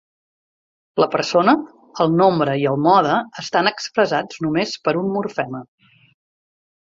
[1.01, 1.53] La persona,
[2.05, 5.63] el nombre i el mode estan expressats només per un morfema.